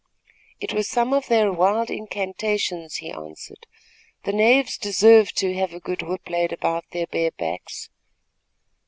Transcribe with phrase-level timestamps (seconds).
[0.59, 3.67] "It was some of their wild incantations," he answered.
[4.23, 7.91] "The knaves deserve to have a good whip laid about their bare backs."